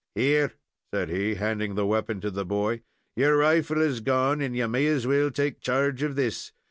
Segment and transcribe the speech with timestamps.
[0.15, 0.53] "Here,"
[0.91, 2.81] said he, handing the weapon to the boy;
[3.15, 6.53] "your rifle is gone, and you may as well take charge of this.